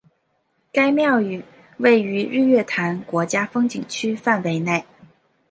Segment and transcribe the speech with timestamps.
[0.73, 1.43] 该庙宇
[1.77, 4.83] 位于日月潭国家风景区范围内。